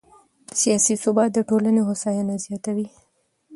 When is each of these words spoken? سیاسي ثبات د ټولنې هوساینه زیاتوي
سیاسي 0.61 0.95
ثبات 1.03 1.29
د 1.33 1.39
ټولنې 1.49 1.81
هوساینه 1.87 2.35
زیاتوي 2.45 2.87